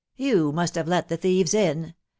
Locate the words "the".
1.09-1.15